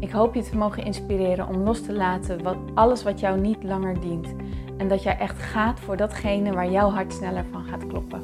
Ik 0.00 0.10
hoop 0.10 0.34
je 0.34 0.42
te 0.42 0.56
mogen 0.56 0.84
inspireren 0.84 1.48
om 1.48 1.56
los 1.56 1.82
te 1.82 1.92
laten 1.92 2.42
wat 2.42 2.56
alles 2.74 3.02
wat 3.02 3.20
jou 3.20 3.40
niet 3.40 3.62
langer 3.62 4.00
dient. 4.00 4.34
En 4.76 4.88
dat 4.88 5.02
jij 5.02 5.18
echt 5.18 5.38
gaat 5.38 5.80
voor 5.80 5.96
datgene 5.96 6.52
waar 6.52 6.70
jouw 6.70 6.90
hart 6.90 7.12
sneller 7.12 7.44
van 7.50 7.64
gaat 7.64 7.86
kloppen. 7.86 8.22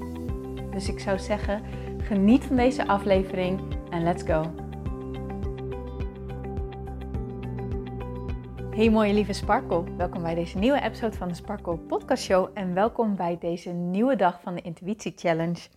Dus 0.71 0.89
ik 0.89 1.01
zou 1.01 1.19
zeggen, 1.19 1.63
geniet 1.99 2.45
van 2.45 2.57
deze 2.57 2.87
aflevering 2.87 3.61
en 3.91 4.03
let's 4.03 4.23
go. 4.23 4.43
Hey 8.71 8.91
mooie 8.91 9.13
lieve 9.13 9.33
Sparkle, 9.33 9.85
welkom 9.97 10.23
bij 10.23 10.35
deze 10.35 10.59
nieuwe 10.59 10.81
episode 10.81 11.17
van 11.17 11.29
de 11.29 11.35
Sparkle 11.35 11.77
Podcast 11.77 12.23
Show 12.23 12.49
en 12.55 12.75
welkom 12.75 13.17
bij 13.17 13.37
deze 13.41 13.71
nieuwe 13.71 14.17
dag 14.17 14.41
van 14.41 14.55
de 14.55 14.61
Intuïtie 14.61 15.13
Challenge. 15.17 15.69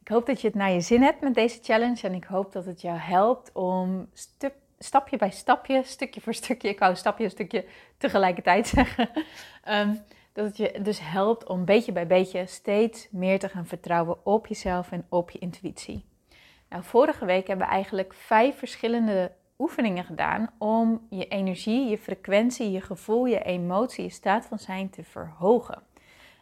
Ik 0.00 0.08
hoop 0.08 0.26
dat 0.26 0.40
je 0.40 0.46
het 0.46 0.56
naar 0.56 0.72
je 0.72 0.80
zin 0.80 1.02
hebt 1.02 1.20
met 1.20 1.34
deze 1.34 1.58
challenge 1.62 2.00
en 2.02 2.14
ik 2.14 2.24
hoop 2.24 2.52
dat 2.52 2.64
het 2.64 2.80
jou 2.80 2.98
helpt 2.98 3.50
om 3.52 4.08
stuk 4.12 4.52
stapje 4.78 5.16
bij 5.16 5.30
stapje, 5.30 5.82
stukje 5.84 6.20
voor 6.20 6.34
stukje, 6.34 6.68
ik 6.68 6.78
hou 6.78 6.96
stapje, 6.96 7.28
stukje 7.28 7.64
tegelijkertijd 7.98 8.66
zeggen. 8.76 9.10
Ehm, 9.64 9.94
dat 10.32 10.46
het 10.46 10.56
je 10.56 10.78
dus 10.82 11.00
helpt 11.02 11.46
om 11.46 11.64
beetje 11.64 11.92
bij 11.92 12.06
beetje 12.06 12.46
steeds 12.46 13.08
meer 13.10 13.38
te 13.38 13.48
gaan 13.48 13.66
vertrouwen 13.66 14.26
op 14.26 14.46
jezelf 14.46 14.92
en 14.92 15.06
op 15.08 15.30
je 15.30 15.38
intuïtie. 15.38 16.04
Nou, 16.68 16.82
vorige 16.84 17.24
week 17.24 17.46
hebben 17.46 17.66
we 17.66 17.72
eigenlijk 17.72 18.14
vijf 18.14 18.58
verschillende 18.58 19.32
oefeningen 19.58 20.04
gedaan 20.04 20.50
om 20.58 21.06
je 21.10 21.28
energie, 21.28 21.88
je 21.88 21.98
frequentie, 21.98 22.70
je 22.70 22.80
gevoel, 22.80 23.26
je 23.26 23.42
emotie, 23.42 24.04
je 24.04 24.10
staat 24.10 24.46
van 24.46 24.58
zijn 24.58 24.90
te 24.90 25.04
verhogen. 25.04 25.82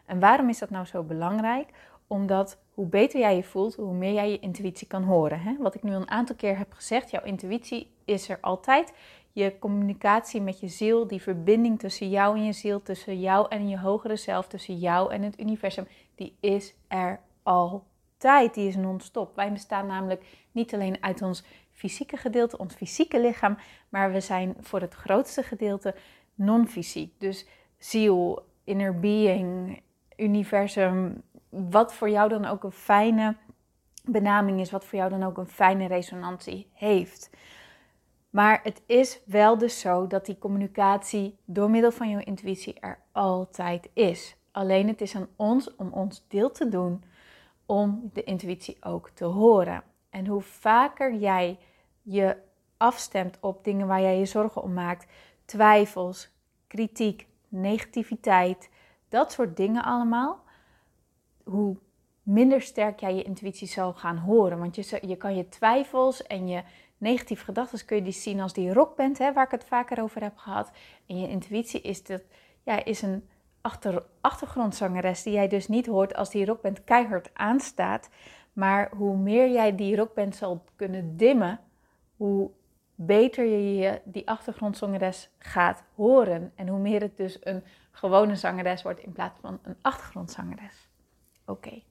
En 0.05 0.19
waarom 0.19 0.49
is 0.49 0.59
dat 0.59 0.69
nou 0.69 0.85
zo 0.85 1.03
belangrijk? 1.03 1.69
Omdat 2.07 2.57
hoe 2.73 2.85
beter 2.85 3.19
jij 3.19 3.35
je 3.35 3.43
voelt, 3.43 3.75
hoe 3.75 3.93
meer 3.93 4.13
jij 4.13 4.31
je 4.31 4.39
intuïtie 4.39 4.87
kan 4.87 5.03
horen. 5.03 5.39
Hè? 5.39 5.55
Wat 5.59 5.75
ik 5.75 5.83
nu 5.83 5.93
een 5.93 6.09
aantal 6.09 6.35
keer 6.35 6.57
heb 6.57 6.73
gezegd, 6.73 7.11
jouw 7.11 7.23
intuïtie 7.23 7.91
is 8.05 8.29
er 8.29 8.37
altijd. 8.41 8.93
Je 9.31 9.59
communicatie 9.59 10.41
met 10.41 10.59
je 10.59 10.67
ziel, 10.67 11.07
die 11.07 11.21
verbinding 11.21 11.79
tussen 11.79 12.09
jou 12.09 12.37
en 12.37 12.43
je 12.43 12.53
ziel, 12.53 12.81
tussen 12.81 13.19
jou 13.19 13.45
en 13.49 13.69
je 13.69 13.79
hogere 13.79 14.15
zelf, 14.15 14.47
tussen 14.47 14.77
jou 14.77 15.13
en 15.13 15.21
het 15.21 15.39
universum, 15.39 15.87
die 16.15 16.35
is 16.39 16.75
er 16.87 17.19
altijd. 17.43 18.53
Die 18.53 18.67
is 18.67 18.75
non-stop. 18.75 19.35
Wij 19.35 19.51
bestaan 19.51 19.87
namelijk 19.87 20.25
niet 20.51 20.73
alleen 20.73 21.03
uit 21.03 21.21
ons 21.21 21.43
fysieke 21.71 22.17
gedeelte, 22.17 22.57
ons 22.57 22.73
fysieke 22.73 23.21
lichaam, 23.21 23.57
maar 23.89 24.11
we 24.11 24.19
zijn 24.19 24.55
voor 24.59 24.81
het 24.81 24.93
grootste 24.93 25.43
gedeelte 25.43 25.95
non-fysiek. 26.35 27.13
Dus 27.17 27.47
ziel, 27.77 28.45
inner 28.63 28.99
being, 28.99 29.81
universum, 30.17 31.23
wat 31.69 31.93
voor 31.93 32.09
jou 32.09 32.29
dan 32.29 32.45
ook 32.45 32.63
een 32.63 32.71
fijne 32.71 33.35
benaming 34.03 34.59
is, 34.59 34.71
wat 34.71 34.85
voor 34.85 34.97
jou 34.97 35.09
dan 35.09 35.23
ook 35.23 35.37
een 35.37 35.47
fijne 35.47 35.87
resonantie 35.87 36.69
heeft. 36.73 37.29
Maar 38.29 38.59
het 38.63 38.81
is 38.85 39.21
wel 39.25 39.57
dus 39.57 39.79
zo 39.79 40.07
dat 40.07 40.25
die 40.25 40.37
communicatie 40.37 41.37
door 41.45 41.69
middel 41.69 41.91
van 41.91 42.09
jouw 42.09 42.19
intuïtie 42.19 42.79
er 42.79 42.99
altijd 43.11 43.89
is. 43.93 44.35
Alleen 44.51 44.87
het 44.87 45.01
is 45.01 45.15
aan 45.15 45.27
ons 45.35 45.75
om 45.75 45.91
ons 45.91 46.25
deel 46.27 46.51
te 46.51 46.69
doen 46.69 47.03
om 47.65 48.09
de 48.13 48.23
intuïtie 48.23 48.77
ook 48.83 49.09
te 49.09 49.25
horen. 49.25 49.83
En 50.09 50.27
hoe 50.27 50.41
vaker 50.41 51.13
jij 51.13 51.59
je 52.01 52.37
afstemt 52.77 53.37
op 53.39 53.63
dingen 53.63 53.87
waar 53.87 54.01
jij 54.01 54.19
je 54.19 54.25
zorgen 54.25 54.61
om 54.61 54.73
maakt, 54.73 55.11
twijfels, 55.45 56.29
kritiek, 56.67 57.27
negativiteit, 57.47 58.69
dat 59.09 59.31
soort 59.31 59.57
dingen 59.57 59.83
allemaal, 59.83 60.43
hoe 61.45 61.77
minder 62.23 62.61
sterk 62.61 62.99
jij 62.99 63.15
je 63.15 63.23
intuïtie 63.23 63.67
zal 63.67 63.93
gaan 63.93 64.17
horen. 64.17 64.59
Want 64.59 64.75
je, 64.75 64.99
je 65.07 65.15
kan 65.15 65.35
je 65.35 65.49
twijfels 65.49 66.23
en 66.23 66.47
je 66.47 66.63
negatieve 66.97 67.43
gedachten 67.43 67.85
kun 67.85 67.95
je 67.95 68.03
die 68.03 68.13
zien 68.13 68.39
als 68.39 68.53
die 68.53 68.73
rockband, 68.73 69.17
hè, 69.17 69.33
waar 69.33 69.45
ik 69.45 69.51
het 69.51 69.65
vaker 69.65 70.01
over 70.01 70.21
heb 70.21 70.37
gehad. 70.37 70.71
En 71.07 71.19
je 71.19 71.27
intuïtie 71.27 71.81
is, 71.81 72.03
dat, 72.03 72.21
ja, 72.63 72.85
is 72.85 73.01
een 73.01 73.27
achter, 73.61 74.03
achtergrondzangeres 74.21 75.23
die 75.23 75.33
jij 75.33 75.47
dus 75.47 75.67
niet 75.67 75.85
hoort 75.85 76.15
als 76.15 76.29
die 76.29 76.45
rockband 76.45 76.83
keihard 76.83 77.29
aanstaat. 77.33 78.09
Maar 78.53 78.91
hoe 78.95 79.17
meer 79.17 79.51
jij 79.51 79.75
die 79.75 79.95
rockband 79.95 80.35
zal 80.35 80.63
kunnen 80.75 81.17
dimmen, 81.17 81.59
hoe 82.15 82.51
beter 82.95 83.45
je 83.45 84.01
die 84.03 84.27
achtergrondzangeres 84.27 85.29
gaat 85.37 85.83
horen. 85.95 86.51
En 86.55 86.67
hoe 86.67 86.79
meer 86.79 87.01
het 87.01 87.17
dus 87.17 87.37
een 87.43 87.63
gewone 87.91 88.35
zangeres 88.35 88.81
wordt 88.81 88.99
in 88.99 89.11
plaats 89.11 89.39
van 89.39 89.59
een 89.63 89.75
achtergrondzangeres. 89.81 90.84
Oké. 91.45 91.81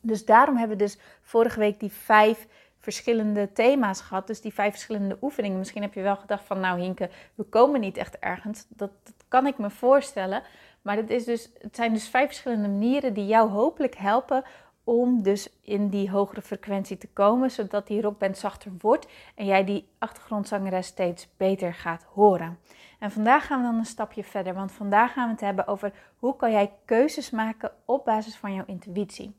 Dus 0.00 0.24
daarom 0.24 0.56
hebben 0.56 0.76
we 0.76 0.82
dus 0.82 0.98
vorige 1.20 1.58
week 1.58 1.80
die 1.80 1.92
vijf 1.92 2.46
verschillende 2.78 3.52
thema's 3.52 4.00
gehad. 4.00 4.26
Dus 4.26 4.40
die 4.40 4.54
vijf 4.54 4.70
verschillende 4.70 5.18
oefeningen. 5.20 5.58
Misschien 5.58 5.82
heb 5.82 5.94
je 5.94 6.02
wel 6.02 6.16
gedacht 6.16 6.44
van 6.44 6.60
nou 6.60 6.80
Hinke, 6.80 7.10
we 7.34 7.42
komen 7.42 7.80
niet 7.80 7.96
echt 7.96 8.18
ergens. 8.18 8.66
Dat, 8.68 8.90
dat 9.02 9.24
kan 9.28 9.46
ik 9.46 9.58
me 9.58 9.70
voorstellen. 9.70 10.42
Maar 10.82 10.96
het, 10.96 11.10
is 11.10 11.24
dus, 11.24 11.50
het 11.60 11.76
zijn 11.76 11.92
dus 11.92 12.08
vijf 12.08 12.26
verschillende 12.26 12.68
manieren 12.68 13.14
die 13.14 13.26
jou 13.26 13.50
hopelijk 13.50 13.96
helpen 13.96 14.44
om 14.86 15.22
dus 15.22 15.48
in 15.62 15.88
die 15.88 16.10
hogere 16.10 16.42
frequentie 16.42 16.98
te 16.98 17.08
komen, 17.08 17.50
zodat 17.50 17.86
die 17.86 18.00
rockband 18.00 18.38
zachter 18.38 18.72
wordt 18.78 19.08
en 19.34 19.44
jij 19.44 19.64
die 19.64 19.88
achtergrondzangeres 19.98 20.86
steeds 20.86 21.28
beter 21.36 21.74
gaat 21.74 22.06
horen. 22.12 22.58
En 22.98 23.10
vandaag 23.10 23.46
gaan 23.46 23.60
we 23.60 23.66
dan 23.66 23.78
een 23.78 23.84
stapje 23.84 24.24
verder, 24.24 24.54
want 24.54 24.72
vandaag 24.72 25.12
gaan 25.12 25.24
we 25.24 25.32
het 25.32 25.40
hebben 25.40 25.66
over 25.66 25.92
hoe 26.18 26.36
kan 26.36 26.50
jij 26.50 26.72
keuzes 26.84 27.30
maken 27.30 27.72
op 27.84 28.04
basis 28.04 28.36
van 28.36 28.54
jouw 28.54 28.64
intuïtie. 28.66 29.34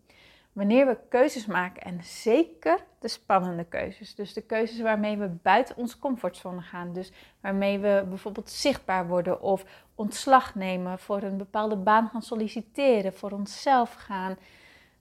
Wanneer 0.53 0.85
we 0.85 0.97
keuzes 1.09 1.45
maken, 1.45 1.81
en 1.81 2.03
zeker 2.03 2.83
de 2.99 3.07
spannende 3.07 3.63
keuzes, 3.63 4.15
dus 4.15 4.33
de 4.33 4.41
keuzes 4.41 4.81
waarmee 4.81 5.17
we 5.17 5.27
buiten 5.27 5.77
onze 5.77 5.99
comfortzone 5.99 6.61
gaan, 6.61 6.93
dus 6.93 7.11
waarmee 7.41 7.79
we 7.79 8.05
bijvoorbeeld 8.09 8.49
zichtbaar 8.49 9.07
worden 9.07 9.41
of 9.41 9.65
ontslag 9.95 10.55
nemen, 10.55 10.99
voor 10.99 11.21
een 11.21 11.37
bepaalde 11.37 11.75
baan 11.75 12.09
gaan 12.09 12.21
solliciteren, 12.21 13.13
voor 13.13 13.31
onszelf 13.31 13.93
gaan, 13.93 14.37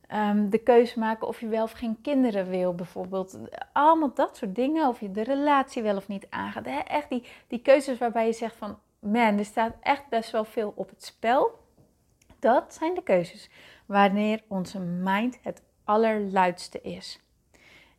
ehm, 0.06 0.48
de 0.48 0.58
keuze 0.58 0.98
maken 0.98 1.28
of 1.28 1.40
je 1.40 1.48
wel 1.48 1.62
of 1.62 1.72
geen 1.72 1.98
kinderen 2.02 2.48
wil, 2.48 2.74
bijvoorbeeld. 2.74 3.38
Allemaal 3.72 4.14
dat 4.14 4.36
soort 4.36 4.54
dingen, 4.54 4.88
of 4.88 5.00
je 5.00 5.10
de 5.10 5.24
relatie 5.24 5.82
wel 5.82 5.96
of 5.96 6.08
niet 6.08 6.26
aangaat. 6.30 6.66
Echt 6.86 7.08
die, 7.08 7.26
die 7.46 7.58
keuzes 7.58 7.98
waarbij 7.98 8.26
je 8.26 8.32
zegt 8.32 8.56
van, 8.56 8.78
man, 8.98 9.38
er 9.38 9.44
staat 9.44 9.74
echt 9.80 10.08
best 10.08 10.30
wel 10.30 10.44
veel 10.44 10.72
op 10.76 10.88
het 10.88 11.04
spel. 11.04 11.64
Dat 12.38 12.74
zijn 12.74 12.94
de 12.94 13.02
keuzes 13.02 13.50
wanneer 13.86 14.42
onze 14.48 14.78
mind 14.80 15.38
het 15.42 15.62
allerluidste 15.84 16.80
is. 16.80 17.20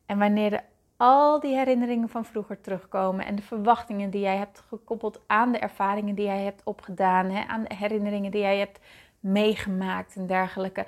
En 0.05 0.17
wanneer 0.17 0.63
al 0.97 1.39
die 1.39 1.55
herinneringen 1.55 2.09
van 2.09 2.25
vroeger 2.25 2.61
terugkomen 2.61 3.25
en 3.25 3.35
de 3.35 3.41
verwachtingen 3.41 4.09
die 4.09 4.21
jij 4.21 4.37
hebt 4.37 4.63
gekoppeld 4.67 5.21
aan 5.27 5.51
de 5.51 5.57
ervaringen 5.57 6.15
die 6.15 6.25
jij 6.25 6.43
hebt 6.43 6.61
opgedaan, 6.63 7.31
aan 7.47 7.63
de 7.63 7.75
herinneringen 7.75 8.31
die 8.31 8.41
jij 8.41 8.57
hebt 8.57 8.79
meegemaakt 9.19 10.15
en 10.15 10.27
dergelijke. 10.27 10.85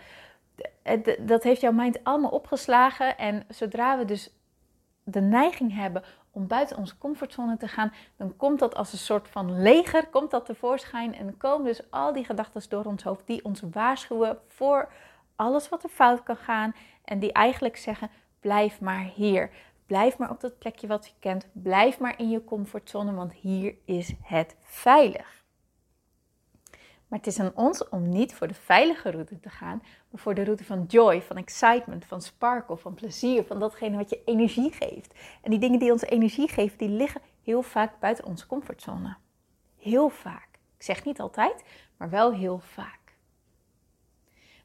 Dat 1.19 1.43
heeft 1.43 1.61
jouw 1.61 1.71
mind 1.71 2.03
allemaal 2.03 2.31
opgeslagen. 2.31 3.17
En 3.17 3.43
zodra 3.47 3.97
we 3.97 4.05
dus 4.05 4.33
de 5.03 5.21
neiging 5.21 5.75
hebben 5.75 6.03
om 6.31 6.47
buiten 6.47 6.77
onze 6.77 6.97
comfortzone 6.97 7.57
te 7.57 7.67
gaan, 7.67 7.93
dan 8.17 8.35
komt 8.37 8.59
dat 8.59 8.75
als 8.75 8.91
een 8.91 8.97
soort 8.97 9.27
van 9.27 9.61
leger, 9.61 10.07
komt 10.07 10.31
dat 10.31 10.45
tevoorschijn 10.45 11.15
en 11.15 11.25
dan 11.25 11.37
komen 11.37 11.65
dus 11.65 11.91
al 11.91 12.13
die 12.13 12.25
gedachten 12.25 12.69
door 12.69 12.85
ons 12.85 13.03
hoofd 13.03 13.27
die 13.27 13.45
ons 13.45 13.61
waarschuwen 13.71 14.37
voor 14.47 14.91
alles 15.35 15.69
wat 15.69 15.83
er 15.83 15.89
fout 15.89 16.23
kan 16.23 16.37
gaan 16.37 16.75
en 17.03 17.19
die 17.19 17.31
eigenlijk 17.31 17.77
zeggen, 17.77 18.09
blijf 18.39 18.81
maar 18.81 19.03
hier. 19.15 19.49
Blijf 19.85 20.17
maar 20.17 20.29
op 20.29 20.41
dat 20.41 20.57
plekje 20.57 20.87
wat 20.87 21.05
je 21.05 21.13
kent. 21.19 21.47
Blijf 21.51 21.99
maar 21.99 22.19
in 22.19 22.29
je 22.29 22.43
comfortzone, 22.43 23.13
want 23.13 23.33
hier 23.33 23.75
is 23.85 24.13
het 24.21 24.55
veilig. 24.61 25.38
Maar 27.09 27.19
het 27.19 27.27
is 27.27 27.39
aan 27.39 27.51
ons 27.55 27.89
om 27.89 28.09
niet 28.09 28.35
voor 28.35 28.47
de 28.47 28.53
veilige 28.53 29.11
route 29.11 29.39
te 29.39 29.49
gaan, 29.49 29.81
maar 30.09 30.21
voor 30.21 30.33
de 30.33 30.43
route 30.43 30.63
van 30.63 30.85
joy, 30.87 31.21
van 31.21 31.37
excitement, 31.37 32.05
van 32.05 32.21
sparkle, 32.21 32.77
van 32.77 32.93
plezier, 32.93 33.43
van 33.43 33.59
datgene 33.59 33.97
wat 33.97 34.09
je 34.09 34.21
energie 34.25 34.71
geeft. 34.71 35.13
En 35.41 35.49
die 35.49 35.59
dingen 35.59 35.79
die 35.79 35.91
ons 35.91 36.01
energie 36.01 36.47
geven, 36.47 36.77
die 36.77 36.89
liggen 36.89 37.21
heel 37.43 37.61
vaak 37.61 37.99
buiten 37.99 38.25
onze 38.25 38.47
comfortzone. 38.47 39.15
Heel 39.77 40.09
vaak. 40.09 40.47
Ik 40.77 40.83
zeg 40.83 41.05
niet 41.05 41.19
altijd, 41.19 41.63
maar 41.97 42.09
wel 42.09 42.33
heel 42.33 42.59
vaak. 42.59 42.99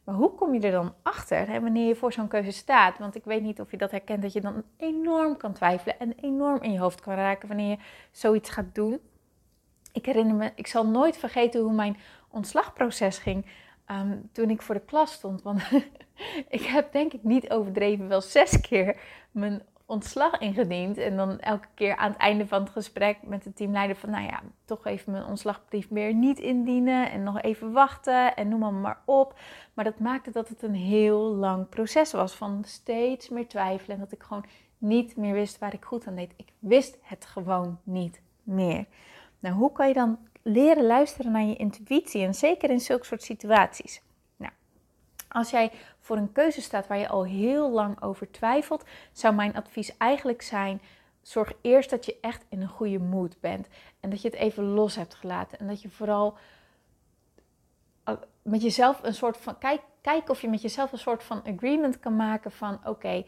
Maar 0.04 0.14
hoe 0.14 0.34
kom 0.34 0.54
je 0.54 0.60
er 0.60 0.72
dan 0.72 0.94
achter 1.02 1.48
hè, 1.48 1.60
wanneer 1.60 1.86
je 1.86 1.96
voor 1.96 2.12
zo'n 2.12 2.28
keuze 2.28 2.50
staat? 2.50 2.98
Want 2.98 3.14
ik 3.14 3.24
weet 3.24 3.42
niet 3.42 3.60
of 3.60 3.70
je 3.70 3.76
dat 3.76 3.90
herkent, 3.90 4.22
dat 4.22 4.32
je 4.32 4.40
dan 4.40 4.62
enorm 4.76 5.36
kan 5.36 5.52
twijfelen 5.52 5.98
en 5.98 6.12
enorm 6.20 6.62
in 6.62 6.72
je 6.72 6.78
hoofd 6.78 7.00
kan 7.00 7.14
raken 7.14 7.48
wanneer 7.48 7.70
je 7.70 7.78
zoiets 8.10 8.50
gaat 8.50 8.74
doen. 8.74 9.00
Ik 9.92 10.06
herinner 10.06 10.34
me, 10.34 10.52
ik 10.54 10.66
zal 10.66 10.86
nooit 10.86 11.16
vergeten 11.16 11.60
hoe 11.60 11.72
mijn 11.72 11.96
ontslagproces 12.34 13.18
ging 13.18 13.46
ehm, 13.84 14.16
toen 14.32 14.50
ik 14.50 14.62
voor 14.62 14.74
de 14.74 14.80
klas 14.80 15.12
stond. 15.12 15.42
Want 15.42 15.62
ik 16.48 16.62
heb 16.62 16.92
denk 16.92 17.12
ik 17.12 17.22
niet 17.22 17.50
overdreven 17.50 18.08
wel 18.08 18.20
zes 18.20 18.60
keer 18.60 19.00
mijn 19.30 19.62
ontslag 19.86 20.38
ingediend. 20.38 20.98
En 20.98 21.16
dan 21.16 21.40
elke 21.40 21.68
keer 21.74 21.96
aan 21.96 22.10
het 22.10 22.20
einde 22.20 22.46
van 22.46 22.60
het 22.60 22.70
gesprek 22.70 23.18
met 23.22 23.44
de 23.44 23.52
teamleider 23.52 23.96
van, 23.96 24.10
nou 24.10 24.24
ja, 24.24 24.42
toch 24.64 24.86
even 24.86 25.12
mijn 25.12 25.24
ontslagbrief 25.24 25.90
meer 25.90 26.14
niet 26.14 26.38
indienen 26.38 27.10
en 27.10 27.22
nog 27.22 27.40
even 27.40 27.72
wachten 27.72 28.36
en 28.36 28.48
noem 28.48 28.60
maar, 28.60 28.72
maar 28.72 29.02
op. 29.04 29.38
Maar 29.74 29.84
dat 29.84 29.98
maakte 29.98 30.30
dat 30.30 30.48
het 30.48 30.62
een 30.62 30.74
heel 30.74 31.20
lang 31.20 31.68
proces 31.68 32.12
was 32.12 32.34
van 32.34 32.64
steeds 32.64 33.28
meer 33.28 33.48
twijfelen 33.48 33.96
en 33.96 34.02
dat 34.02 34.12
ik 34.12 34.22
gewoon 34.22 34.44
niet 34.78 35.16
meer 35.16 35.32
wist 35.32 35.58
waar 35.58 35.74
ik 35.74 35.84
goed 35.84 36.06
aan 36.06 36.14
deed. 36.14 36.32
Ik 36.36 36.48
wist 36.58 36.98
het 37.02 37.26
gewoon 37.26 37.78
niet 37.82 38.20
meer. 38.42 38.86
Nou, 39.38 39.54
hoe 39.54 39.72
kan 39.72 39.88
je 39.88 39.94
dan 39.94 40.18
leren 40.44 40.86
luisteren 40.86 41.32
naar 41.32 41.44
je 41.44 41.56
intuïtie 41.56 42.24
en 42.24 42.34
zeker 42.34 42.70
in 42.70 42.80
zulke 42.80 43.04
soort 43.04 43.22
situaties? 43.22 44.02
Als 45.34 45.50
jij 45.50 45.72
voor 46.00 46.16
een 46.16 46.32
keuze 46.32 46.60
staat 46.60 46.86
waar 46.86 46.98
je 46.98 47.08
al 47.08 47.24
heel 47.24 47.70
lang 47.70 48.02
over 48.02 48.30
twijfelt, 48.30 48.84
zou 49.12 49.34
mijn 49.34 49.54
advies 49.54 49.96
eigenlijk 49.96 50.42
zijn: 50.42 50.82
zorg 51.22 51.52
eerst 51.60 51.90
dat 51.90 52.04
je 52.04 52.16
echt 52.20 52.44
in 52.48 52.62
een 52.62 52.68
goede 52.68 52.98
mood 52.98 53.40
bent 53.40 53.68
en 54.00 54.10
dat 54.10 54.22
je 54.22 54.28
het 54.28 54.38
even 54.38 54.64
los 54.64 54.96
hebt 54.96 55.14
gelaten 55.14 55.58
en 55.58 55.66
dat 55.66 55.82
je 55.82 55.88
vooral 55.88 56.36
eh, 58.04 58.14
met 58.42 58.62
jezelf 58.62 59.02
een 59.02 59.14
soort 59.14 59.36
van 59.36 59.58
kijk, 59.58 59.80
kijk 60.00 60.28
of 60.28 60.40
je 60.40 60.48
met 60.48 60.62
jezelf 60.62 60.92
een 60.92 60.98
soort 60.98 61.22
van 61.22 61.42
agreement 61.54 62.00
kan 62.00 62.16
maken 62.16 62.52
van 62.52 62.80
oké, 62.84 63.24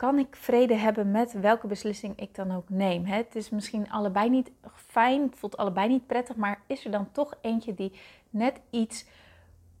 kan 0.00 0.18
ik 0.18 0.36
vrede 0.36 0.74
hebben 0.74 1.10
met 1.10 1.32
welke 1.32 1.66
beslissing 1.66 2.20
ik 2.20 2.34
dan 2.34 2.56
ook 2.56 2.68
neem. 2.68 3.04
Het 3.04 3.34
is 3.34 3.50
misschien 3.50 3.90
allebei 3.90 4.30
niet 4.30 4.50
fijn, 4.74 5.22
het 5.22 5.36
voelt 5.36 5.56
allebei 5.56 5.88
niet 5.88 6.06
prettig, 6.06 6.36
maar 6.36 6.60
is 6.66 6.84
er 6.84 6.90
dan 6.90 7.12
toch 7.12 7.34
eentje 7.40 7.74
die 7.74 7.92
net 8.30 8.60
iets 8.70 9.06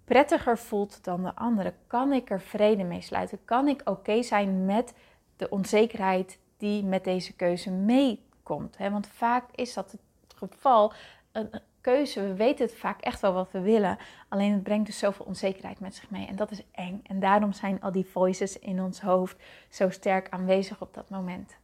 prettiger 0.04 0.58
voelt 0.58 1.04
dan 1.04 1.22
de 1.22 1.34
andere? 1.34 1.74
Kan 1.86 2.12
ik 2.12 2.30
er 2.30 2.40
vrede 2.40 2.84
mee 2.84 3.00
sluiten? 3.00 3.44
Kan 3.44 3.68
ik 3.68 3.82
oké 3.84 4.22
zijn 4.22 4.64
met 4.64 4.94
de 5.36 5.48
onzekerheid 5.48 6.38
die 6.56 6.84
met 6.84 7.04
deze 7.04 7.36
keuze 7.36 7.70
meekomt? 7.70 8.76
Want 8.76 9.06
vaak 9.06 9.44
is 9.54 9.74
dat 9.74 9.92
het 9.92 10.02
geval. 10.34 10.92
Een 11.32 11.50
we 11.82 12.34
weten 12.36 12.66
het 12.66 12.74
vaak 12.74 13.00
echt 13.00 13.20
wel 13.20 13.32
wat 13.32 13.50
we 13.50 13.60
willen. 13.60 13.98
Alleen 14.28 14.52
het 14.52 14.62
brengt 14.62 14.86
dus 14.86 14.98
zoveel 14.98 15.26
onzekerheid 15.26 15.80
met 15.80 15.94
zich 15.94 16.10
mee. 16.10 16.26
En 16.26 16.36
dat 16.36 16.50
is 16.50 16.62
eng. 16.72 17.00
En 17.06 17.20
daarom 17.20 17.52
zijn 17.52 17.80
al 17.80 17.92
die 17.92 18.06
voices 18.06 18.58
in 18.58 18.82
ons 18.82 19.00
hoofd 19.00 19.36
zo 19.68 19.90
sterk 19.90 20.28
aanwezig 20.28 20.80
op 20.80 20.94
dat 20.94 21.10
moment. 21.10 21.56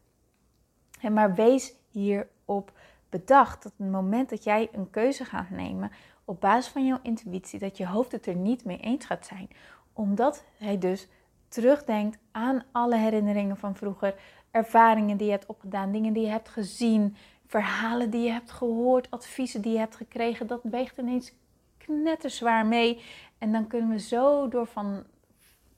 Maar 1.11 1.35
wees 1.35 1.75
hierop 1.91 2.73
bedacht 3.09 3.63
dat 3.63 3.73
het 3.77 3.91
moment 3.91 4.31
dat 4.31 4.45
jij 4.45 4.69
een 4.73 4.91
keuze 4.91 5.25
gaat 5.25 5.51
nemen, 5.51 5.91
op 6.25 6.41
basis 6.41 6.73
van 6.73 6.87
jouw 6.87 6.99
intuïtie 7.03 7.59
dat 7.59 7.77
je 7.77 7.87
hoofd 7.87 8.13
het 8.13 8.27
er 8.27 8.35
niet 8.35 8.65
mee 8.65 8.81
eens 8.81 9.05
gaat 9.05 9.27
zijn. 9.27 9.49
Omdat 9.93 10.45
hij 10.57 10.79
dus 10.79 11.09
terugdenkt 11.49 12.19
aan 12.33 12.65
alle 12.73 12.97
herinneringen 12.97 13.57
van 13.57 13.77
vroeger, 13.77 14.15
ervaringen 14.51 15.17
die 15.17 15.27
je 15.27 15.33
hebt 15.33 15.47
opgedaan, 15.47 15.93
dingen 15.93 16.13
die 16.13 16.23
je 16.23 16.31
hebt 16.31 16.49
gezien, 16.49 17.17
verhalen 17.47 18.11
die 18.11 18.23
je 18.23 18.31
hebt 18.31 18.51
gehoord, 18.51 19.11
adviezen 19.11 19.61
die 19.61 19.73
je 19.73 19.79
hebt 19.79 19.97
gekregen. 19.97 20.47
Dat 20.47 20.61
weegt 20.63 20.99
ineens 20.99 21.33
knetterzwaar 21.79 22.67
mee. 22.67 23.03
En 23.39 23.53
dan 23.53 23.67
kunnen 23.67 23.91
we 23.91 23.99
zo 23.99 24.49
door 24.49 24.67
van, 24.67 25.05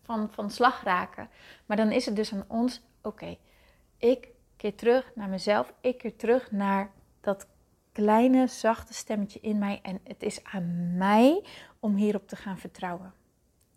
van, 0.02 0.28
van 0.30 0.50
slag 0.50 0.82
raken. 0.84 1.28
Maar 1.66 1.76
dan 1.76 1.92
is 1.92 2.06
het 2.06 2.16
dus 2.16 2.32
aan 2.32 2.44
ons, 2.48 2.82
oké, 3.02 3.36
ik 3.98 4.28
keer 4.56 4.74
terug 4.74 5.10
naar 5.14 5.28
mezelf, 5.28 5.72
ik 5.80 5.98
keer 5.98 6.16
terug 6.16 6.50
naar 6.50 6.90
dat 7.20 7.46
kleine, 7.92 8.46
zachte 8.46 8.94
stemmetje 8.94 9.40
in 9.40 9.58
mij. 9.58 9.80
En 9.82 10.00
het 10.04 10.22
is 10.22 10.44
aan 10.44 10.96
mij 10.96 11.44
om 11.80 11.94
hierop 11.94 12.28
te 12.28 12.36
gaan 12.36 12.58
vertrouwen. 12.58 13.12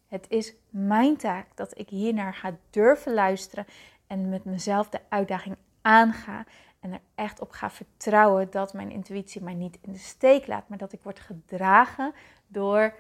Het 0.07 0.25
is 0.29 0.53
mijn 0.69 1.17
taak 1.17 1.47
dat 1.55 1.77
ik 1.77 1.89
hiernaar 1.89 2.33
ga 2.33 2.57
durven 2.69 3.13
luisteren 3.13 3.65
en 4.07 4.29
met 4.29 4.45
mezelf 4.45 4.89
de 4.89 4.99
uitdaging 5.09 5.55
aanga. 5.81 6.45
En 6.81 6.94
er 6.94 7.01
echt 7.16 7.39
op 7.39 7.51
ga 7.51 7.69
vertrouwen 7.69 8.51
dat 8.51 8.74
mijn 8.74 8.92
intuïtie 8.92 9.42
mij 9.42 9.54
niet 9.54 9.78
in 9.81 9.92
de 9.92 9.98
steek 9.98 10.48
laat, 10.48 10.69
maar 10.69 10.78
dat 10.78 10.94
ik 10.94 11.01
word 11.01 11.19
gedragen 11.19 12.13
door, 12.48 12.95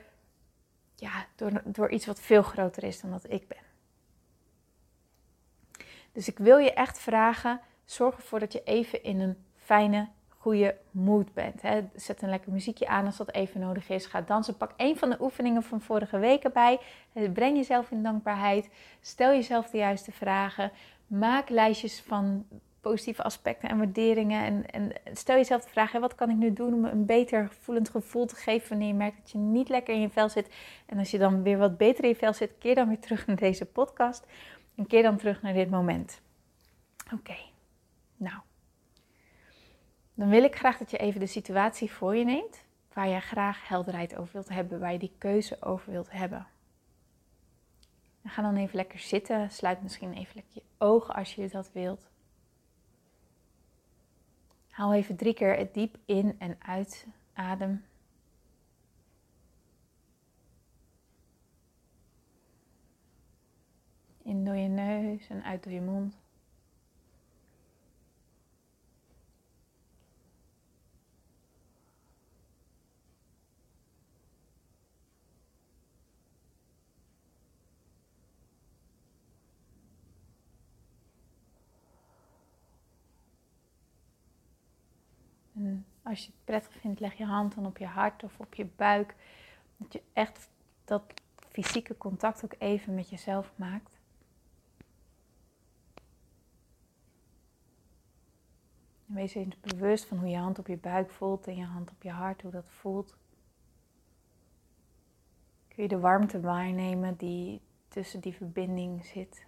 ja, 0.95 1.25
door, 1.35 1.61
door 1.65 1.89
iets 1.89 2.05
wat 2.05 2.19
veel 2.19 2.43
groter 2.43 2.83
is 2.83 3.01
dan 3.01 3.11
dat 3.11 3.29
ik 3.29 3.47
ben. 3.47 3.69
Dus 6.11 6.27
ik 6.27 6.37
wil 6.37 6.57
je 6.57 6.73
echt 6.73 6.99
vragen: 6.99 7.61
zorg 7.85 8.15
ervoor 8.15 8.39
dat 8.39 8.53
je 8.53 8.63
even 8.63 9.03
in 9.03 9.19
een 9.19 9.37
fijne 9.55 10.07
goede 10.41 10.77
moed 10.91 11.33
bent. 11.33 11.61
Hè. 11.61 11.81
Zet 11.95 12.21
een 12.21 12.29
lekker 12.29 12.51
muziekje 12.51 12.87
aan 12.87 13.05
als 13.05 13.17
dat 13.17 13.31
even 13.31 13.59
nodig 13.59 13.89
is. 13.89 14.05
Ga 14.05 14.21
dansen. 14.21 14.57
Pak 14.57 14.73
een 14.77 14.97
van 14.97 15.09
de 15.09 15.21
oefeningen 15.21 15.63
van 15.63 15.81
vorige 15.81 16.19
week 16.19 16.43
erbij. 16.43 16.79
Breng 17.33 17.57
jezelf 17.57 17.91
in 17.91 18.03
dankbaarheid. 18.03 18.69
Stel 19.01 19.31
jezelf 19.31 19.69
de 19.69 19.77
juiste 19.77 20.11
vragen. 20.11 20.71
Maak 21.07 21.49
lijstjes 21.49 22.01
van 22.01 22.45
positieve 22.81 23.23
aspecten 23.23 23.69
en 23.69 23.77
waarderingen. 23.77 24.45
En, 24.45 24.65
en 24.65 25.15
stel 25.17 25.35
jezelf 25.35 25.63
de 25.63 25.69
vraag: 25.69 25.91
hè, 25.91 25.99
wat 25.99 26.15
kan 26.15 26.29
ik 26.29 26.35
nu 26.35 26.53
doen 26.53 26.73
om 26.73 26.85
een 26.85 27.05
beter 27.05 27.49
voelend 27.59 27.89
gevoel 27.89 28.25
te 28.25 28.35
geven 28.35 28.69
wanneer 28.69 28.87
je 28.87 28.93
merkt 28.93 29.17
dat 29.17 29.31
je 29.31 29.37
niet 29.37 29.69
lekker 29.69 29.93
in 29.93 30.01
je 30.01 30.09
vel 30.09 30.29
zit. 30.29 30.55
En 30.85 30.97
als 30.97 31.11
je 31.11 31.17
dan 31.17 31.43
weer 31.43 31.57
wat 31.57 31.77
beter 31.77 32.03
in 32.03 32.09
je 32.09 32.15
vel 32.15 32.33
zit, 32.33 32.57
keer 32.59 32.75
dan 32.75 32.87
weer 32.87 32.99
terug 32.99 33.27
naar 33.27 33.35
deze 33.35 33.65
podcast. 33.65 34.25
En 34.75 34.87
keer 34.87 35.03
dan 35.03 35.17
terug 35.17 35.41
naar 35.41 35.53
dit 35.53 35.69
moment. 35.69 36.21
Oké, 37.13 37.37
nou 38.17 38.39
dan 40.21 40.29
wil 40.29 40.43
ik 40.43 40.55
graag 40.55 40.77
dat 40.77 40.91
je 40.91 40.97
even 40.97 41.19
de 41.19 41.25
situatie 41.25 41.91
voor 41.91 42.15
je 42.15 42.25
neemt 42.25 42.63
waar 42.93 43.07
je 43.07 43.19
graag 43.19 43.67
helderheid 43.67 44.15
over 44.15 44.33
wilt 44.33 44.49
hebben, 44.49 44.79
waar 44.79 44.91
je 44.91 44.99
die 44.99 45.15
keuze 45.17 45.61
over 45.61 45.91
wilt 45.91 46.11
hebben. 46.11 46.47
En 48.21 48.29
ga 48.29 48.41
dan 48.41 48.55
even 48.55 48.75
lekker 48.75 48.99
zitten, 48.99 49.51
sluit 49.51 49.81
misschien 49.81 50.13
even 50.13 50.35
lekker 50.35 50.53
je 50.53 50.63
ogen 50.77 51.15
als 51.15 51.35
je 51.35 51.49
dat 51.49 51.71
wilt. 51.73 52.09
Haal 54.81 54.93
even 54.93 55.15
drie 55.15 55.33
keer 55.33 55.57
het 55.57 55.73
diep 55.73 55.97
in 56.05 56.35
en 56.39 56.55
uit 56.59 57.07
adem. 57.33 57.85
In 64.23 64.45
door 64.45 64.55
je 64.55 64.67
neus 64.67 65.27
en 65.27 65.43
uit 65.43 65.63
door 65.63 65.73
je 65.73 65.81
mond. 65.81 66.20
Als 86.03 86.19
je 86.19 86.31
het 86.31 86.43
prettig 86.43 86.79
vindt, 86.79 86.99
leg 86.99 87.13
je 87.13 87.25
hand 87.25 87.55
dan 87.55 87.65
op 87.65 87.77
je 87.77 87.85
hart 87.85 88.23
of 88.23 88.39
op 88.39 88.53
je 88.53 88.65
buik. 88.65 89.15
Dat 89.77 89.93
je 89.93 90.01
echt 90.13 90.49
dat 90.85 91.03
fysieke 91.49 91.97
contact 91.97 92.43
ook 92.43 92.55
even 92.57 92.95
met 92.95 93.09
jezelf 93.09 93.51
maakt. 93.55 93.99
wees 99.13 99.33
eens 99.33 99.59
bewust 99.59 100.05
van 100.05 100.17
hoe 100.17 100.29
je 100.29 100.37
hand 100.37 100.59
op 100.59 100.67
je 100.67 100.77
buik 100.77 101.09
voelt 101.09 101.47
en 101.47 101.55
je 101.55 101.65
hand 101.65 101.91
op 101.91 102.03
je 102.03 102.09
hart, 102.09 102.41
hoe 102.41 102.51
dat 102.51 102.69
voelt. 102.69 103.15
Kun 105.67 105.83
je 105.83 105.89
de 105.89 105.99
warmte 105.99 106.39
waarnemen 106.39 107.15
die 107.17 107.61
tussen 107.87 108.19
die 108.19 108.33
verbinding 108.33 109.05
zit. 109.05 109.45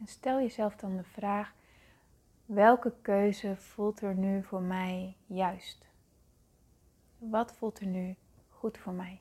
En 0.00 0.06
stel 0.06 0.38
jezelf 0.40 0.76
dan 0.76 0.96
de 0.96 1.04
vraag: 1.04 1.54
welke 2.46 2.92
keuze 3.02 3.56
voelt 3.56 4.00
er 4.00 4.14
nu 4.14 4.42
voor 4.42 4.62
mij 4.62 5.16
juist? 5.26 5.88
Wat 7.18 7.52
voelt 7.52 7.80
er 7.80 7.86
nu 7.86 8.16
goed 8.48 8.78
voor 8.78 8.92
mij? 8.92 9.20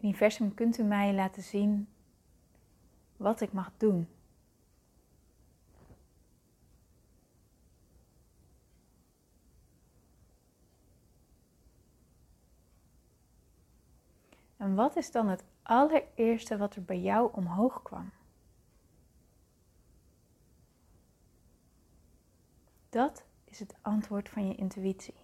Universum, 0.00 0.54
kunt 0.54 0.78
u 0.78 0.82
mij 0.82 1.14
laten 1.14 1.42
zien 1.42 1.88
wat 3.16 3.40
ik 3.40 3.52
mag 3.52 3.70
doen? 3.76 4.08
En 14.56 14.74
wat 14.74 14.96
is 14.96 15.10
dan 15.10 15.28
het 15.28 15.44
allereerste 15.62 16.56
wat 16.56 16.74
er 16.74 16.82
bij 16.82 17.00
jou 17.00 17.30
omhoog 17.32 17.82
kwam? 17.82 18.12
Dat 22.94 23.24
is 23.44 23.58
het 23.58 23.74
antwoord 23.80 24.28
van 24.28 24.48
je 24.48 24.54
intuïtie. 24.54 25.14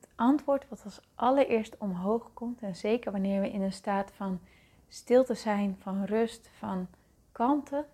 Het 0.00 0.08
antwoord 0.14 0.68
wat 0.68 0.84
als 0.84 1.00
allereerst 1.14 1.78
omhoog 1.78 2.30
komt, 2.34 2.60
en 2.60 2.76
zeker 2.76 3.12
wanneer 3.12 3.40
we 3.40 3.50
in 3.50 3.62
een 3.62 3.72
staat 3.72 4.10
van 4.10 4.40
stilte 4.88 5.34
zijn, 5.34 5.76
van 5.80 6.04
rust, 6.04 6.50
van 6.58 6.88
kalmte. 7.32 7.86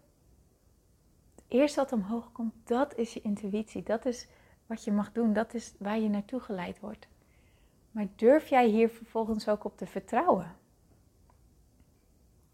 Het 1.35 1.45
eerste 1.49 1.81
wat 1.81 1.93
omhoog 1.93 2.33
komt, 2.33 2.55
dat 2.65 2.97
is 2.97 3.15
je 3.15 3.21
intuïtie. 3.21 3.83
Dat 3.83 4.05
is 4.05 4.29
wat 4.67 4.85
je 4.85 4.93
mag 4.93 5.13
doen. 5.13 5.33
Dat 5.33 5.55
is 5.55 5.75
waar 5.79 5.99
je 5.99 6.09
naartoe 6.09 6.41
geleid 6.41 6.81
wordt. 6.81 7.09
Maar 7.91 8.07
durf 8.17 8.49
jij 8.49 8.69
hier 8.69 8.89
vervolgens 8.89 9.49
ook 9.49 9.65
op 9.65 9.77
te 9.77 9.87
vertrouwen? 9.87 10.57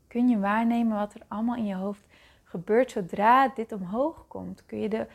Kun 0.07 0.29
je 0.29 0.39
waarnemen 0.39 0.97
wat 0.97 1.15
er 1.15 1.23
allemaal 1.29 1.57
in 1.57 1.67
je 1.67 1.75
hoofd 1.75 2.05
gebeurt 2.43 2.91
zodra 2.91 3.49
dit 3.49 3.73
omhoog 3.73 4.29
komt? 4.29 4.67
Kun 4.67 4.79
je 4.79 4.89
de 4.89 5.07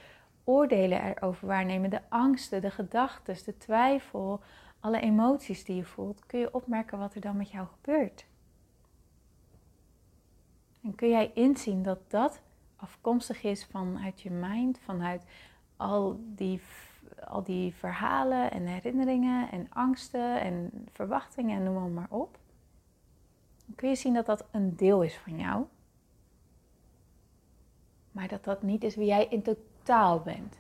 oordelen 0.50 1.04
erover 1.04 1.48
waarnemen, 1.48 1.90
de 1.90 2.02
angsten, 2.10 2.62
de 2.62 2.72
gedachten, 2.72 3.36
de 3.46 3.58
twijfel, 3.58 4.42
alle 4.80 5.00
emoties 5.00 5.64
die 5.64 5.76
je 5.76 5.86
voelt? 5.86 6.26
Kun 6.26 6.40
je 6.40 6.54
opmerken 6.54 6.98
wat 6.98 7.16
er 7.16 7.22
dan 7.22 7.38
met 7.38 7.50
jou 7.52 7.68
gebeurt? 7.68 8.26
En 10.84 10.96
kun 10.96 11.10
jij 11.10 11.32
inzien 11.34 11.84
dat 11.84 12.00
dat 12.08 12.42
afkomstig 12.76 13.44
is 13.44 13.66
vanuit 13.66 14.22
je 14.22 14.32
mind, 14.32 14.80
vanuit 14.80 15.26
al 15.78 16.20
die, 16.26 16.62
al 17.28 17.44
die 17.44 17.76
verhalen 17.76 18.52
en 18.52 18.66
herinneringen 18.66 19.52
en 19.52 19.68
angsten 19.70 20.42
en 20.42 20.72
verwachtingen 20.92 21.58
en 21.58 21.74
noem 21.74 21.94
maar 21.94 22.10
op? 22.10 22.38
Dan 23.66 23.76
kun 23.76 23.90
je 23.90 23.96
zien 23.96 24.14
dat 24.14 24.26
dat 24.26 24.48
een 24.52 24.76
deel 24.76 25.04
is 25.04 25.18
van 25.18 25.38
jou. 25.38 25.66
Maar 28.12 28.28
dat 28.28 28.44
dat 28.44 28.62
niet 28.62 28.84
is 28.84 28.96
wie 28.96 29.06
jij 29.06 29.26
in 29.26 29.42
bent. 30.24 30.60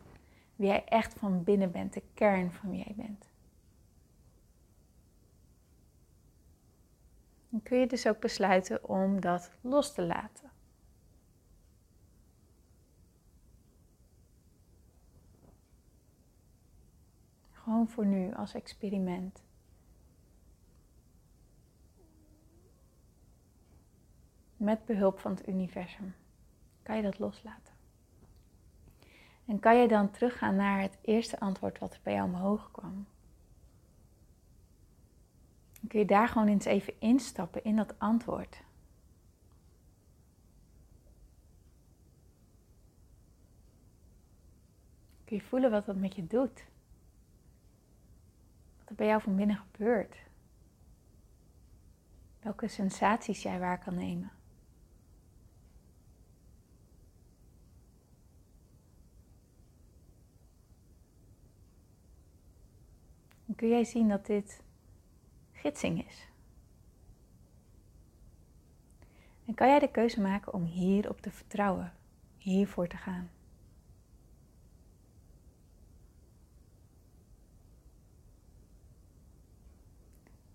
Wie 0.55 0.67
jij 0.67 0.85
echt 0.85 1.13
van 1.13 1.43
binnen 1.43 1.71
bent, 1.71 1.93
de 1.93 2.03
kern 2.13 2.51
van 2.51 2.69
wie 2.69 2.83
jij 2.83 2.93
bent. 2.95 3.29
Dan 7.49 7.63
kun 7.63 7.79
je 7.79 7.87
dus 7.87 8.07
ook 8.07 8.19
besluiten 8.19 8.89
om 8.89 9.21
dat 9.21 9.51
los 9.61 9.93
te 9.93 10.01
laten. 10.01 10.51
Gewoon 17.51 17.89
voor 17.89 18.05
nu 18.05 18.33
als 18.33 18.53
experiment. 18.53 19.43
Met 24.57 24.85
behulp 24.85 25.19
van 25.19 25.31
het 25.31 25.47
universum 25.47 26.15
kan 26.83 26.95
je 26.95 27.01
dat 27.01 27.19
loslaten. 27.19 27.78
En 29.49 29.59
kan 29.59 29.77
je 29.77 29.87
dan 29.87 30.11
teruggaan 30.11 30.55
naar 30.55 30.81
het 30.81 30.97
eerste 31.01 31.39
antwoord 31.39 31.79
wat 31.79 31.93
er 31.93 31.99
bij 32.03 32.13
jou 32.13 32.27
omhoog 32.27 32.71
kwam. 32.71 33.05
Dan 35.79 35.89
kun 35.89 35.99
je 35.99 36.05
daar 36.05 36.27
gewoon 36.27 36.47
eens 36.47 36.65
even 36.65 36.93
instappen 36.99 37.63
in 37.63 37.75
dat 37.75 37.99
antwoord. 37.99 38.63
Kun 45.23 45.37
je 45.37 45.43
voelen 45.43 45.71
wat 45.71 45.85
dat 45.85 45.95
met 45.95 46.15
je 46.15 46.27
doet? 46.27 46.65
Wat 48.79 48.89
er 48.89 48.95
bij 48.95 49.07
jou 49.07 49.21
van 49.21 49.35
binnen 49.35 49.55
gebeurt? 49.55 50.17
Welke 52.39 52.67
sensaties 52.67 53.41
jij 53.41 53.59
waar 53.59 53.83
kan 53.83 53.95
nemen? 53.95 54.38
Kun 63.59 63.69
jij 63.69 63.83
zien 63.83 64.07
dat 64.07 64.25
dit 64.25 64.63
gidsing 65.51 66.05
is. 66.05 66.27
En 69.45 69.53
kan 69.53 69.67
jij 69.67 69.79
de 69.79 69.91
keuze 69.91 70.21
maken 70.21 70.53
om 70.53 70.63
hierop 70.63 71.21
te 71.21 71.31
vertrouwen, 71.31 71.93
hiervoor 72.37 72.87
te 72.87 72.97
gaan. 72.97 73.29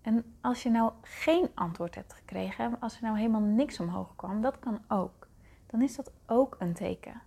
En 0.01 0.35
als 0.41 0.63
je 0.63 0.69
nou 0.69 0.91
geen 1.01 1.49
antwoord 1.53 1.95
hebt 1.95 2.13
gekregen, 2.13 2.79
als 2.79 2.95
er 2.95 3.01
nou 3.03 3.17
helemaal 3.17 3.41
niks 3.41 3.79
omhoog 3.79 4.15
kwam, 4.15 4.41
dat 4.41 4.59
kan 4.59 4.81
ook. 4.87 5.27
Dan 5.67 5.81
is 5.81 5.95
dat 5.95 6.11
ook 6.25 6.55
een 6.59 6.73
teken. 6.73 7.21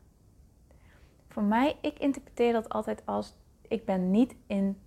Voor 1.29 1.43
mij, 1.43 1.77
ik 1.81 1.99
interpreteer 1.99 2.53
dat 2.53 2.69
altijd 2.69 3.07
als 3.07 3.35
ik 3.69 3.85
ben 3.85 4.11
niet 4.11 4.37
in, 4.47 4.79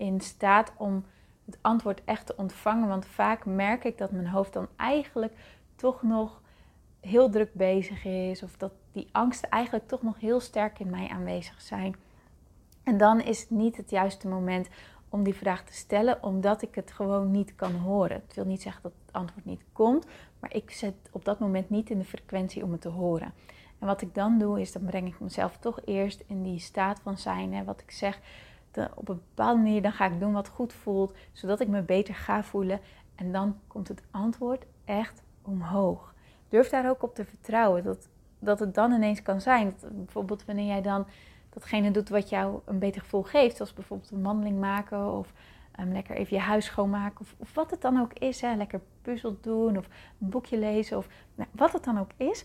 in 0.00 0.20
staat 0.20 0.72
om 0.76 1.04
het 1.44 1.58
antwoord 1.60 2.04
echt 2.04 2.26
te 2.26 2.36
ontvangen. 2.36 2.88
Want 2.88 3.06
vaak 3.06 3.44
merk 3.44 3.84
ik 3.84 3.98
dat 3.98 4.10
mijn 4.10 4.26
hoofd 4.26 4.52
dan 4.52 4.68
eigenlijk 4.76 5.32
toch 5.76 6.02
nog 6.02 6.40
heel 7.00 7.30
druk 7.30 7.54
bezig 7.54 8.04
is. 8.04 8.42
Of 8.42 8.56
dat 8.56 8.72
die 8.92 9.08
angsten 9.12 9.50
eigenlijk 9.50 9.88
toch 9.88 10.02
nog 10.02 10.20
heel 10.20 10.40
sterk 10.40 10.78
in 10.78 10.90
mij 10.90 11.08
aanwezig 11.08 11.60
zijn. 11.60 11.96
En 12.82 12.96
dan 12.96 13.20
is 13.20 13.40
het 13.40 13.50
niet 13.50 13.76
het 13.76 13.90
juiste 13.90 14.28
moment 14.28 14.68
om 15.08 15.22
die 15.22 15.34
vraag 15.34 15.64
te 15.64 15.72
stellen, 15.72 16.22
omdat 16.22 16.62
ik 16.62 16.74
het 16.74 16.92
gewoon 16.92 17.30
niet 17.30 17.54
kan 17.54 17.74
horen. 17.74 18.22
Het 18.26 18.34
wil 18.34 18.44
niet 18.44 18.62
zeggen 18.62 18.82
dat 18.82 18.92
het 19.04 19.14
antwoord 19.14 19.44
niet 19.44 19.64
komt, 19.72 20.06
maar 20.40 20.54
ik 20.54 20.70
zet 20.70 20.94
op 21.10 21.24
dat 21.24 21.38
moment 21.38 21.70
niet 21.70 21.90
in 21.90 21.98
de 21.98 22.04
frequentie 22.04 22.64
om 22.64 22.72
het 22.72 22.80
te 22.80 22.88
horen. 22.88 23.32
En 23.78 23.86
wat 23.86 24.02
ik 24.02 24.14
dan 24.14 24.38
doe, 24.38 24.60
is 24.60 24.72
dan 24.72 24.84
breng 24.84 25.08
ik 25.08 25.20
mezelf 25.20 25.56
toch 25.56 25.80
eerst 25.84 26.24
in 26.26 26.42
die 26.42 26.58
staat 26.58 27.00
van 27.00 27.18
zijn. 27.18 27.54
Hè, 27.54 27.64
wat 27.64 27.80
ik 27.80 27.90
zeg, 27.90 28.20
op 28.94 29.08
een 29.08 29.22
bepaalde 29.34 29.62
manier, 29.62 29.82
dan 29.82 29.92
ga 29.92 30.06
ik 30.06 30.20
doen 30.20 30.32
wat 30.32 30.48
goed 30.48 30.72
voelt, 30.72 31.14
zodat 31.32 31.60
ik 31.60 31.68
me 31.68 31.82
beter 31.82 32.14
ga 32.14 32.42
voelen. 32.42 32.80
En 33.14 33.32
dan 33.32 33.58
komt 33.66 33.88
het 33.88 34.02
antwoord 34.10 34.66
echt 34.84 35.22
omhoog. 35.42 36.14
Durf 36.48 36.68
daar 36.68 36.88
ook 36.88 37.02
op 37.02 37.14
te 37.14 37.24
vertrouwen, 37.24 37.84
dat, 37.84 38.08
dat 38.38 38.60
het 38.60 38.74
dan 38.74 38.92
ineens 38.92 39.22
kan 39.22 39.40
zijn. 39.40 39.74
Dat, 39.80 39.96
bijvoorbeeld 39.96 40.44
wanneer 40.44 40.66
jij 40.66 40.82
dan 40.82 41.06
datgene 41.50 41.90
doet 41.90 42.08
wat 42.08 42.28
jou 42.28 42.60
een 42.64 42.78
beter 42.78 43.00
gevoel 43.00 43.22
geeft, 43.22 43.56
zoals 43.56 43.72
bijvoorbeeld 43.72 44.10
een 44.10 44.22
wandeling 44.22 44.60
maken 44.60 45.12
of 45.12 45.32
um, 45.80 45.92
lekker 45.92 46.16
even 46.16 46.36
je 46.36 46.42
huis 46.42 46.64
schoonmaken 46.64 47.20
of, 47.20 47.34
of 47.38 47.54
wat 47.54 47.70
het 47.70 47.80
dan 47.80 48.00
ook 48.00 48.12
is. 48.12 48.40
Hè, 48.40 48.54
lekker 48.54 48.80
puzzel 49.02 49.36
doen 49.40 49.78
of 49.78 49.86
een 50.20 50.28
boekje 50.28 50.58
lezen 50.58 50.96
of 50.96 51.08
nou, 51.34 51.48
wat 51.52 51.72
het 51.72 51.84
dan 51.84 51.98
ook 51.98 52.10
is. 52.16 52.44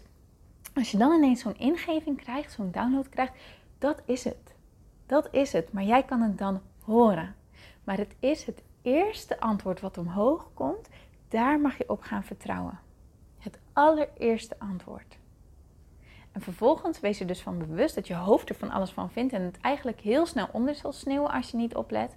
Als 0.74 0.92
je 0.92 0.98
dan 0.98 1.12
ineens 1.12 1.42
zo'n 1.42 1.58
ingeving 1.58 2.18
krijgt, 2.18 2.52
zo'n 2.52 2.72
download 2.72 3.10
krijgt, 3.10 3.34
dat 3.78 4.02
is 4.06 4.24
het. 4.24 4.55
Dat 5.06 5.28
is 5.32 5.54
het, 5.54 5.74
maar 5.74 5.84
jij 5.84 6.04
kan 6.04 6.22
het 6.22 6.38
dan 6.38 6.62
horen. 6.84 7.36
Maar 7.84 7.98
het 7.98 8.16
is 8.20 8.46
het 8.46 8.64
eerste 8.82 9.40
antwoord 9.40 9.82
wat 9.82 9.98
omhoog 9.98 10.50
komt, 10.54 10.90
daar 11.28 11.60
mag 11.60 11.78
je 11.78 11.90
op 11.90 12.02
gaan 12.02 12.24
vertrouwen. 12.24 12.80
Het 13.38 13.60
allereerste 13.74 14.60
antwoord. 14.60 15.18
En 16.32 16.42
vervolgens 16.42 17.00
wees 17.00 17.18
je 17.18 17.26
dus 17.26 17.42
van 17.42 17.58
bewust 17.58 17.96
dat 17.96 18.08
je 18.08 18.16
hoofd 18.16 18.50
er 18.50 18.56
van 18.56 18.72
alles 18.72 18.92
van 18.92 19.12
vindt 19.12 19.34
en 19.34 19.42
het 19.42 19.60
eigenlijk 19.62 20.00
heel 20.00 20.26
snel 20.26 20.48
onder 20.52 20.76
zal 20.76 20.92
sneeuwen 20.92 21.32
als 21.32 21.52
je 21.52 21.58
niet 21.58 21.76
oplet. 21.76 22.16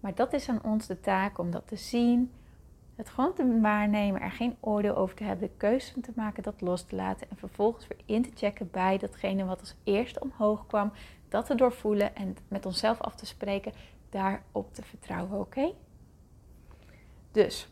Maar 0.00 0.14
dat 0.14 0.32
is 0.32 0.48
aan 0.48 0.62
ons 0.62 0.86
de 0.86 1.00
taak 1.00 1.38
om 1.38 1.50
dat 1.50 1.68
te 1.68 1.76
zien, 1.76 2.32
het 2.96 3.08
gewoon 3.10 3.34
te 3.34 3.60
waarnemen, 3.60 4.20
er 4.20 4.30
geen 4.30 4.56
oordeel 4.60 4.96
over 4.96 5.16
te 5.16 5.24
hebben, 5.24 5.48
de 5.48 5.54
keuze 5.56 6.00
te 6.00 6.12
maken, 6.14 6.42
dat 6.42 6.60
los 6.60 6.82
te 6.82 6.96
laten 6.96 7.30
en 7.30 7.36
vervolgens 7.36 7.86
weer 7.86 8.00
in 8.04 8.22
te 8.22 8.30
checken 8.34 8.68
bij 8.70 8.98
datgene 8.98 9.44
wat 9.44 9.60
als 9.60 9.74
eerste 9.84 10.20
omhoog 10.20 10.66
kwam, 10.66 10.92
dat 11.30 11.46
te 11.46 11.54
doorvoelen 11.54 12.14
en 12.14 12.36
met 12.48 12.66
onszelf 12.66 13.00
af 13.00 13.14
te 13.14 13.26
spreken, 13.26 13.72
daarop 14.10 14.74
te 14.74 14.82
vertrouwen, 14.82 15.40
oké? 15.40 15.72
Dus, 17.30 17.68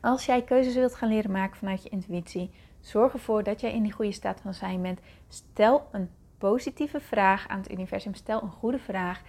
als 0.00 0.26
jij 0.26 0.42
keuzes 0.42 0.74
wilt 0.74 0.94
gaan 0.94 1.08
leren 1.08 1.30
maken 1.30 1.56
vanuit 1.56 1.82
je 1.82 1.88
intuïtie, 1.88 2.50
zorg 2.80 3.12
ervoor 3.12 3.42
dat 3.42 3.60
jij 3.60 3.72
in 3.72 3.82
die 3.82 3.92
goede 3.92 4.12
staat 4.12 4.40
van 4.40 4.54
zijn 4.54 4.82
bent. 4.82 5.00
Stel 5.28 5.88
een 5.92 6.10
positieve 6.38 7.00
vraag 7.00 7.48
aan 7.48 7.58
het 7.58 7.70
universum, 7.70 8.14
stel 8.14 8.42
een 8.42 8.50
goede 8.50 8.78
vraag 8.78 9.22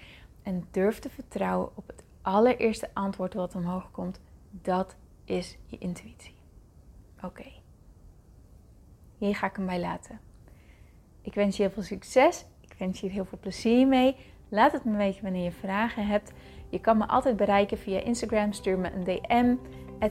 en 0.43 0.67
durf 0.71 0.99
te 0.99 1.09
vertrouwen 1.09 1.69
op 1.75 1.87
het 1.87 2.03
allereerste 2.21 2.89
antwoord 2.93 3.33
wat 3.33 3.55
omhoog 3.55 3.91
komt. 3.91 4.19
Dat 4.49 4.95
is 5.25 5.57
je 5.65 5.77
intuïtie. 5.77 6.35
Oké. 7.21 7.51
Hier 9.17 9.35
ga 9.35 9.47
ik 9.47 9.55
hem 9.55 9.65
bij 9.65 9.79
laten. 9.79 10.19
Ik 11.21 11.33
wens 11.33 11.57
je 11.57 11.63
heel 11.63 11.71
veel 11.71 11.83
succes 11.83 12.45
ik 12.75 12.81
wens 12.81 12.99
je 12.99 13.05
hier 13.05 13.15
heel 13.15 13.25
veel 13.25 13.37
plezier 13.41 13.87
mee. 13.87 14.15
Laat 14.49 14.71
het 14.71 14.83
me 14.83 14.97
weten 14.97 15.23
wanneer 15.23 15.43
je 15.43 15.51
vragen 15.51 16.07
hebt. 16.07 16.31
Je 16.69 16.79
kan 16.79 16.97
me 16.97 17.07
altijd 17.07 17.35
bereiken 17.35 17.77
via 17.77 17.99
Instagram. 17.99 18.53
Stuur 18.53 18.77
me 18.79 18.91
een 18.91 19.03
DM. 19.03 19.55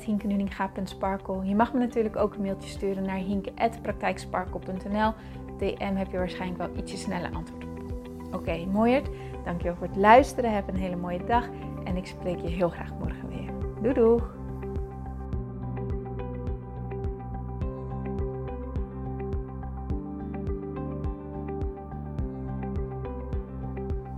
hinkenuninga.sparkle. 0.05 1.45
Je 1.45 1.55
mag 1.55 1.73
me 1.73 1.79
natuurlijk 1.79 2.17
ook 2.17 2.35
een 2.35 2.43
mailtje 2.43 2.69
sturen 2.69 3.03
naar 3.03 3.17
hinke.praktijksparkle.nl. 3.17 5.13
DM 5.59 5.95
heb 5.95 6.11
je 6.11 6.17
waarschijnlijk 6.17 6.59
wel 6.59 6.77
ietsje 6.77 6.97
sneller 6.97 7.33
antwoord 7.33 7.65
op. 7.65 7.71
Oké, 8.27 8.37
okay, 8.37 8.65
mooierd. 8.65 9.09
Dankjewel 9.45 9.77
voor 9.77 9.87
het 9.87 9.97
luisteren. 9.97 10.55
Heb 10.55 10.69
een 10.69 10.77
hele 10.77 10.97
mooie 10.97 11.25
dag. 11.25 11.49
En 11.85 11.97
ik 11.97 12.07
spreek 12.07 12.39
je 12.39 12.49
heel 12.49 12.69
graag 12.69 12.93
morgen 12.99 13.29
weer. 13.29 13.53
Doei! 13.95 14.44